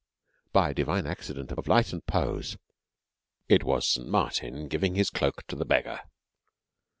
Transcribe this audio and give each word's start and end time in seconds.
By 0.51 0.73
divine 0.73 1.05
accident 1.05 1.51
of 1.51 1.67
light 1.67 1.93
and 1.93 2.03
pose 2.03 2.57
it 3.47 3.61
St. 3.83 4.07
Martin 4.07 4.67
giving 4.67 4.95
his 4.95 5.11
cloak 5.11 5.45
to 5.45 5.55
the 5.55 5.63
beggar. 5.63 5.99